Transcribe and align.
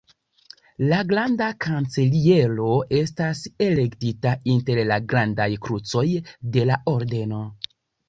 La 0.91 1.01
granda 1.11 1.49
kanceliero 1.65 2.71
estas 3.01 3.43
elektita 3.67 4.35
inter 4.57 4.85
la 4.95 5.01
grandaj 5.15 5.51
krucoj 5.69 6.09
de 6.59 6.69
la 6.75 6.85
ordeno. 6.99 7.49